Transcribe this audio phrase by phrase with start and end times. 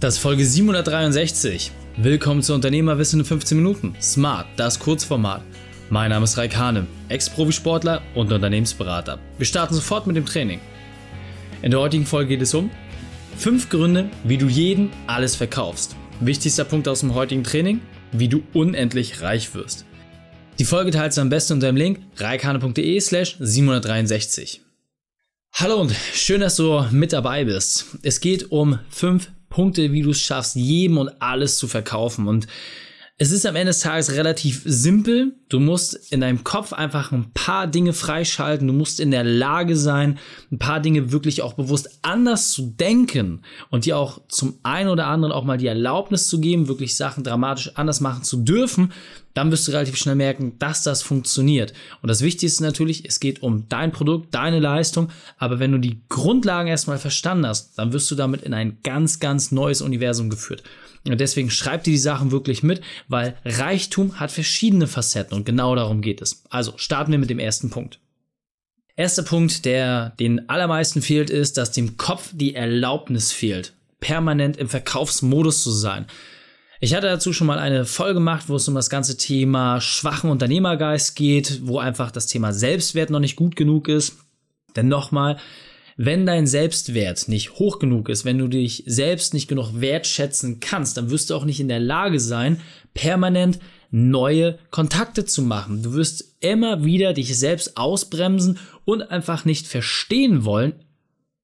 [0.00, 1.72] Das ist Folge 763.
[1.96, 3.96] Willkommen zu Unternehmerwissen in 15 Minuten.
[4.00, 5.42] Smart, das Kurzformat.
[5.90, 9.18] Mein Name ist Raik Hane, Ex-Profisportler und Unternehmensberater.
[9.38, 10.60] Wir starten sofort mit dem Training.
[11.62, 12.70] In der heutigen Folge geht es um
[13.38, 15.96] 5 Gründe, wie du jeden alles verkaufst.
[16.20, 17.80] Wichtigster Punkt aus dem heutigen Training,
[18.12, 19.84] wie du unendlich reich wirst.
[20.60, 24.60] Die Folge teilst du am besten unter dem Link reikane.de slash 763.
[25.54, 27.86] Hallo und schön, dass du mit dabei bist.
[28.02, 32.28] Es geht um 5 Punkte, wie du es schaffst, jedem und alles zu verkaufen.
[32.28, 32.46] Und
[33.20, 35.34] es ist am Ende des Tages relativ simpel.
[35.48, 38.68] Du musst in deinem Kopf einfach ein paar Dinge freischalten.
[38.68, 40.20] Du musst in der Lage sein,
[40.52, 45.08] ein paar Dinge wirklich auch bewusst anders zu denken und dir auch zum einen oder
[45.08, 48.92] anderen auch mal die Erlaubnis zu geben, wirklich Sachen dramatisch anders machen zu dürfen.
[49.38, 51.72] Dann wirst du relativ schnell merken, dass das funktioniert.
[52.02, 55.10] Und das Wichtigste natürlich, es geht um dein Produkt, deine Leistung.
[55.36, 59.20] Aber wenn du die Grundlagen erstmal verstanden hast, dann wirst du damit in ein ganz,
[59.20, 60.64] ganz neues Universum geführt.
[61.06, 65.76] Und deswegen schreib dir die Sachen wirklich mit, weil Reichtum hat verschiedene Facetten und genau
[65.76, 66.42] darum geht es.
[66.50, 68.00] Also starten wir mit dem ersten Punkt.
[68.96, 74.68] Erster Punkt, der den allermeisten fehlt, ist, dass dem Kopf die Erlaubnis fehlt, permanent im
[74.68, 76.06] Verkaufsmodus zu sein.
[76.80, 80.30] Ich hatte dazu schon mal eine Folge gemacht, wo es um das ganze Thema schwachen
[80.30, 84.18] Unternehmergeist geht, wo einfach das Thema Selbstwert noch nicht gut genug ist.
[84.76, 85.38] Denn nochmal,
[85.96, 90.96] wenn dein Selbstwert nicht hoch genug ist, wenn du dich selbst nicht genug wertschätzen kannst,
[90.96, 92.60] dann wirst du auch nicht in der Lage sein,
[92.94, 93.58] permanent
[93.90, 95.82] neue Kontakte zu machen.
[95.82, 100.74] Du wirst immer wieder dich selbst ausbremsen und einfach nicht verstehen wollen,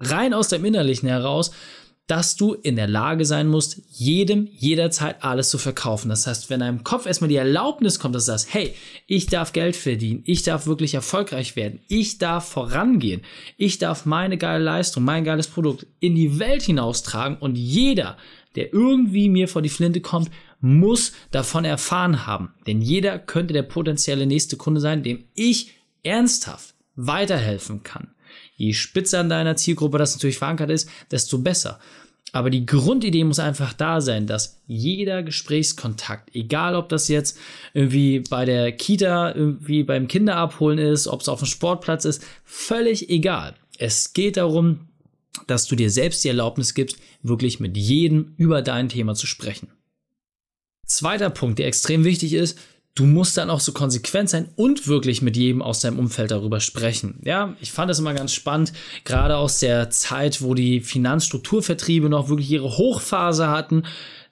[0.00, 1.52] rein aus deinem Innerlichen heraus,
[2.10, 6.08] dass du in der Lage sein musst, jedem jederzeit alles zu verkaufen.
[6.08, 8.74] Das heißt, wenn deinem Kopf erstmal die Erlaubnis kommt, dass du sagst, hey,
[9.06, 13.22] ich darf Geld verdienen, ich darf wirklich erfolgreich werden, ich darf vorangehen,
[13.56, 18.16] ich darf meine geile Leistung, mein geiles Produkt in die Welt hinaustragen und jeder,
[18.56, 22.52] der irgendwie mir vor die Flinte kommt, muss davon erfahren haben.
[22.66, 28.08] Denn jeder könnte der potenzielle nächste Kunde sein, dem ich ernsthaft weiterhelfen kann.
[28.60, 31.80] Je spitzer an deiner Zielgruppe das natürlich verankert ist, desto besser.
[32.32, 37.38] Aber die Grundidee muss einfach da sein, dass jeder Gesprächskontakt, egal ob das jetzt
[37.72, 43.08] irgendwie bei der Kita, irgendwie beim Kinderabholen ist, ob es auf dem Sportplatz ist, völlig
[43.08, 43.54] egal.
[43.78, 44.88] Es geht darum,
[45.46, 49.68] dass du dir selbst die Erlaubnis gibst, wirklich mit jedem über dein Thema zu sprechen.
[50.86, 52.58] Zweiter Punkt, der extrem wichtig ist,
[52.94, 56.60] du musst dann auch so konsequent sein und wirklich mit jedem aus deinem Umfeld darüber
[56.60, 57.20] sprechen.
[57.24, 58.72] Ja, ich fand das immer ganz spannend,
[59.04, 63.84] gerade aus der Zeit, wo die Finanzstrukturvertriebe noch wirklich ihre Hochphase hatten.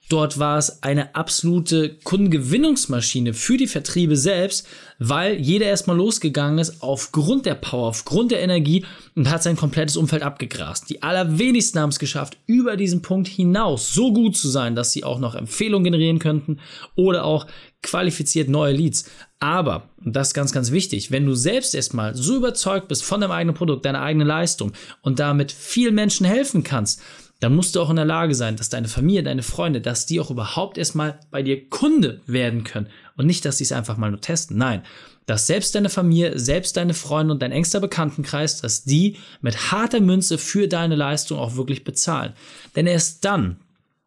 [0.09, 4.67] Dort war es eine absolute Kundengewinnungsmaschine für die Vertriebe selbst,
[4.99, 9.99] weil jeder erstmal losgegangen ist aufgrund der Power, aufgrund der Energie und hat sein komplettes
[9.99, 10.89] Umfeld abgegrast.
[10.89, 15.05] Die allerwenigsten haben es geschafft, über diesen Punkt hinaus so gut zu sein, dass sie
[15.05, 16.59] auch noch Empfehlungen generieren könnten
[16.97, 17.47] oder auch
[17.83, 19.11] qualifiziert neue Leads.
[19.41, 23.21] Aber, und das ist ganz, ganz wichtig, wenn du selbst erstmal so überzeugt bist von
[23.21, 27.01] deinem eigenen Produkt, deiner eigenen Leistung und damit vielen Menschen helfen kannst,
[27.41, 30.19] dann musst du auch in der Lage sein, dass deine Familie, deine Freunde, dass die
[30.21, 34.11] auch überhaupt erstmal bei dir Kunde werden können und nicht, dass sie es einfach mal
[34.11, 34.59] nur testen.
[34.59, 34.83] Nein,
[35.27, 40.01] dass selbst deine Familie, selbst deine Freunde und dein engster Bekanntenkreis, dass die mit harter
[40.01, 42.33] Münze für deine Leistung auch wirklich bezahlen.
[42.75, 43.61] Denn erst dann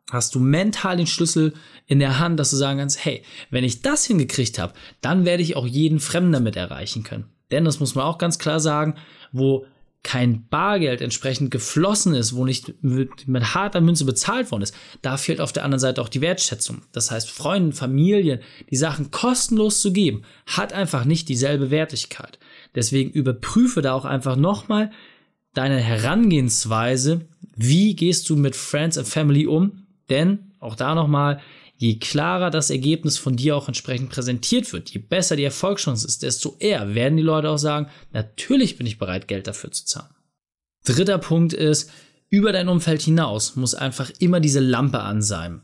[0.09, 1.53] hast du mental den Schlüssel
[1.87, 5.43] in der Hand, dass du sagen kannst, hey, wenn ich das hingekriegt habe, dann werde
[5.43, 7.25] ich auch jeden Fremden damit erreichen können.
[7.51, 8.95] Denn das muss man auch ganz klar sagen,
[9.31, 9.65] wo
[10.03, 15.39] kein Bargeld entsprechend geflossen ist, wo nicht mit, harter Münze bezahlt worden ist, da fehlt
[15.39, 16.81] auf der anderen Seite auch die Wertschätzung.
[16.91, 18.39] Das heißt, Freunden, Familien,
[18.71, 22.39] die Sachen kostenlos zu geben, hat einfach nicht dieselbe Wertigkeit.
[22.73, 24.91] Deswegen überprüfe da auch einfach nochmal
[25.53, 27.21] deine Herangehensweise.
[27.55, 29.85] Wie gehst du mit Friends and Family um?
[30.09, 31.41] Denn, auch da nochmal,
[31.81, 36.21] je klarer das Ergebnis von dir auch entsprechend präsentiert wird, je besser die Erfolgschance ist,
[36.21, 40.13] desto eher werden die Leute auch sagen, natürlich bin ich bereit, Geld dafür zu zahlen.
[40.85, 41.89] Dritter Punkt ist,
[42.29, 45.63] über dein Umfeld hinaus muss einfach immer diese Lampe an sein.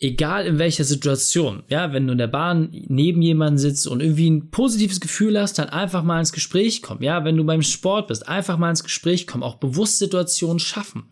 [0.00, 4.28] Egal in welcher Situation, ja, wenn du in der Bahn neben jemandem sitzt und irgendwie
[4.28, 7.04] ein positives Gefühl hast, dann einfach mal ins Gespräch kommen.
[7.04, 11.04] Ja, wenn du beim Sport bist, einfach mal ins Gespräch kommen, auch bewusst Situationen schaffen.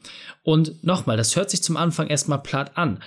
[0.43, 2.99] Und nochmal, das hört sich zum Anfang erstmal platt an.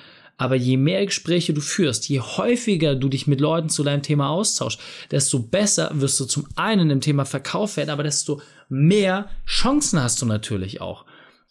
[0.43, 4.27] Aber je mehr Gespräche du führst, je häufiger du dich mit Leuten zu deinem Thema
[4.27, 4.77] austauschst,
[5.09, 10.21] desto besser wirst du zum einen im Thema Verkauf werden, aber desto mehr Chancen hast
[10.21, 11.05] du natürlich auch.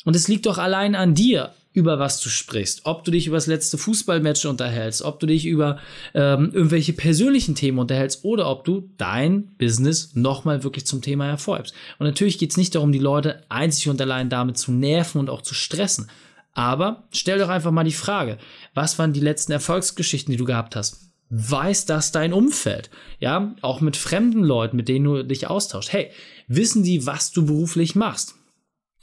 [0.05, 2.83] Und es liegt doch allein an dir, über was du sprichst.
[2.85, 5.79] Ob du dich über das letzte Fußballmatch unterhältst, ob du dich über
[6.13, 11.73] ähm, irgendwelche persönlichen Themen unterhältst oder ob du dein Business nochmal wirklich zum Thema erfolgst.
[11.99, 15.31] Und natürlich geht es nicht darum, die Leute einzig und allein damit zu nerven und
[15.31, 16.11] auch zu stressen.
[16.55, 18.39] Aber stell doch einfach mal die Frage,
[18.75, 21.13] was waren die letzten Erfolgsgeschichten, die du gehabt hast?
[21.31, 22.91] Weiß das dein Umfeld?
[23.19, 25.93] Ja, auch mit fremden Leuten, mit denen du dich austauschst.
[25.93, 26.11] Hey,
[26.47, 28.35] wissen die, was du beruflich machst?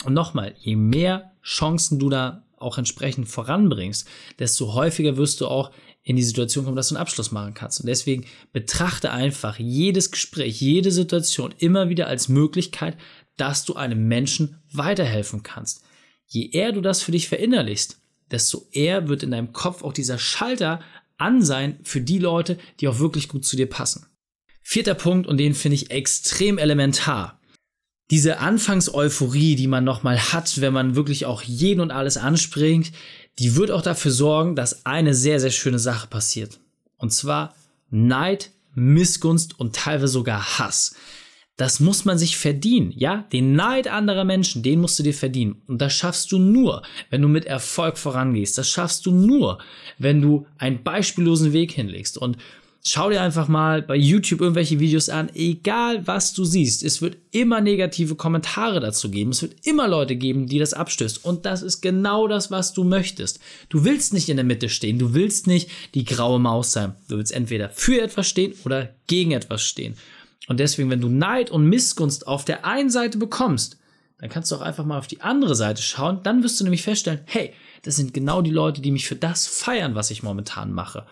[0.04, 4.08] Und nochmal, je mehr Chancen du da auch entsprechend voranbringst,
[4.38, 5.72] desto häufiger wirst du auch
[6.04, 7.82] in die Situation kommen, dass du einen Abschluss machen kannst.
[7.82, 12.98] Und deswegen betrachte einfach jedes Gespräch, jede Situation immer wieder als Möglichkeit,
[13.38, 15.84] dass du einem Menschen weiterhelfen kannst.
[16.30, 18.00] Je eher du das für dich verinnerlichst,
[18.30, 20.80] desto eher wird in deinem Kopf auch dieser Schalter
[21.18, 24.06] an sein für die Leute, die auch wirklich gut zu dir passen.
[24.62, 27.40] Vierter Punkt, und den finde ich extrem elementar.
[28.12, 32.92] Diese Anfangseuphorie, die man nochmal hat, wenn man wirklich auch jeden und alles anspringt,
[33.40, 36.60] die wird auch dafür sorgen, dass eine sehr, sehr schöne Sache passiert.
[36.98, 37.56] Und zwar
[37.90, 40.96] Neid, Missgunst und teilweise sogar Hass.
[41.60, 43.26] Das muss man sich verdienen, ja?
[43.34, 45.62] Den Neid anderer Menschen, den musst du dir verdienen.
[45.68, 48.58] Und das schaffst du nur, wenn du mit Erfolg vorangehst.
[48.58, 49.58] Das schaffst du nur,
[49.98, 52.18] wenn du einen beispiellosen Weg hinlegst.
[52.18, 52.38] Und
[52.82, 56.82] Schau dir einfach mal bei YouTube irgendwelche Videos an, egal was du siehst.
[56.82, 59.32] Es wird immer negative Kommentare dazu geben.
[59.32, 61.26] Es wird immer Leute geben, die das abstößt.
[61.26, 63.42] Und das ist genau das, was du möchtest.
[63.68, 64.98] Du willst nicht in der Mitte stehen.
[64.98, 66.96] Du willst nicht die graue Maus sein.
[67.10, 69.96] Du willst entweder für etwas stehen oder gegen etwas stehen.
[70.50, 73.78] Und deswegen, wenn du Neid und Missgunst auf der einen Seite bekommst,
[74.18, 76.22] dann kannst du auch einfach mal auf die andere Seite schauen.
[76.24, 77.54] Dann wirst du nämlich feststellen, hey,
[77.84, 81.06] das sind genau die Leute, die mich für das feiern, was ich momentan mache.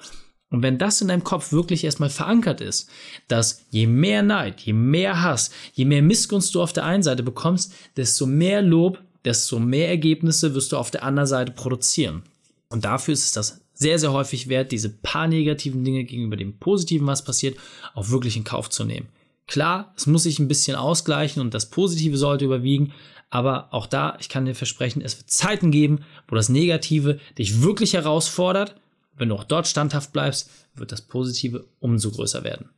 [0.50, 2.90] Und wenn das in deinem Kopf wirklich erstmal verankert ist,
[3.28, 7.22] dass je mehr Neid, je mehr Hass, je mehr Missgunst du auf der einen Seite
[7.22, 12.24] bekommst, desto mehr Lob, desto mehr Ergebnisse wirst du auf der anderen Seite produzieren.
[12.70, 16.58] Und dafür ist es das sehr, sehr häufig wert, diese paar negativen Dinge gegenüber dem
[16.58, 17.56] Positiven, was passiert,
[17.94, 19.08] auch wirklich in Kauf zu nehmen.
[19.48, 22.94] Klar, es muss sich ein bisschen ausgleichen und das Positive sollte überwiegen,
[23.30, 27.62] aber auch da, ich kann dir versprechen, es wird Zeiten geben, wo das Negative dich
[27.62, 28.76] wirklich herausfordert
[29.18, 32.70] wenn du auch dort standhaft bleibst, wird das Positive umso größer werden.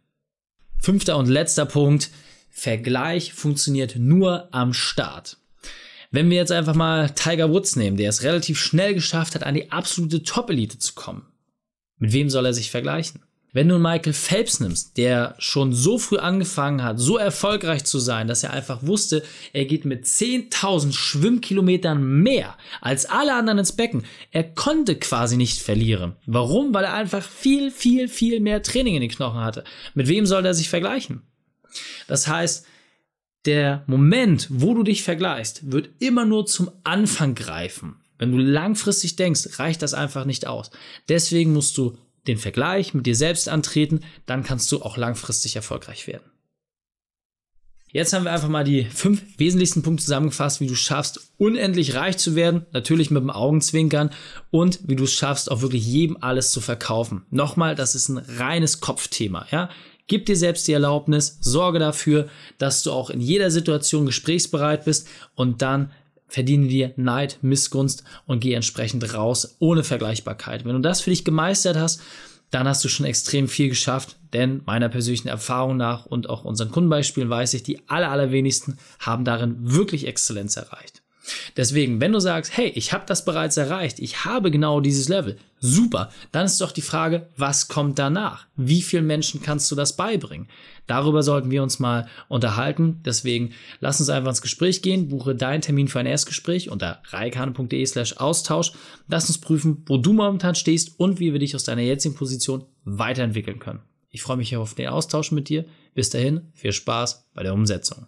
[0.79, 2.09] Fünfter und letzter Punkt.
[2.49, 5.37] Vergleich funktioniert nur am Start.
[6.11, 9.53] Wenn wir jetzt einfach mal Tiger Woods nehmen, der es relativ schnell geschafft hat, an
[9.53, 11.27] die absolute Top-Elite zu kommen.
[11.97, 13.21] Mit wem soll er sich vergleichen?
[13.51, 18.27] Wenn du Michael Phelps nimmst, der schon so früh angefangen hat, so erfolgreich zu sein,
[18.27, 19.23] dass er einfach wusste,
[19.53, 24.05] er geht mit 10.000 Schwimmkilometern mehr als alle anderen ins Becken.
[24.31, 26.15] Er konnte quasi nicht verlieren.
[26.27, 26.75] Warum?
[26.75, 29.63] Weil er einfach viel, viel, viel mehr Training in den Knochen hatte.
[29.95, 31.23] Mit wem soll er sich vergleichen?
[32.07, 32.67] Das heißt,
[33.45, 37.95] der Moment, wo du dich vergleichst, wird immer nur zum Anfang greifen.
[38.19, 40.69] Wenn du langfristig denkst, reicht das einfach nicht aus.
[41.07, 41.97] Deswegen musst du
[42.27, 46.29] den Vergleich mit dir selbst antreten, dann kannst du auch langfristig erfolgreich werden.
[47.91, 52.17] Jetzt haben wir einfach mal die fünf wesentlichsten Punkte zusammengefasst, wie du schaffst, unendlich reich
[52.17, 54.11] zu werden, natürlich mit dem Augenzwinkern
[54.51, 57.25] und wie du es schaffst, auch wirklich jedem alles zu verkaufen.
[57.31, 59.69] Nochmal, das ist ein reines Kopfthema, ja.
[60.05, 65.07] Gib dir selbst die Erlaubnis, sorge dafür, dass du auch in jeder Situation gesprächsbereit bist
[65.35, 65.91] und dann
[66.29, 70.63] verdiene dir Neid, Missgunst und geh entsprechend raus ohne Vergleichbarkeit.
[70.63, 72.01] Wenn du das für dich gemeistert hast,
[72.51, 76.71] dann hast du schon extrem viel geschafft, denn meiner persönlichen Erfahrung nach und auch unseren
[76.71, 80.98] Kundenbeispielen weiß ich, die aller, allerwenigsten haben darin wirklich Exzellenz erreicht.
[81.57, 85.37] Deswegen, wenn du sagst, hey, ich habe das bereits erreicht, ich habe genau dieses Level,
[85.59, 88.47] super, dann ist doch die Frage, was kommt danach?
[88.55, 90.47] Wie vielen Menschen kannst du das beibringen?
[90.87, 93.01] Darüber sollten wir uns mal unterhalten.
[93.05, 97.85] Deswegen lass uns einfach ins Gespräch gehen, buche deinen Termin für ein Erstgespräch unter reikane.de
[97.85, 98.71] slash Austausch.
[99.07, 102.65] Lass uns prüfen, wo du momentan stehst und wie wir dich aus deiner jetzigen Position
[102.85, 103.81] weiterentwickeln können.
[104.09, 105.65] Ich freue mich auf den Austausch mit dir.
[105.93, 108.07] Bis dahin, viel Spaß bei der Umsetzung.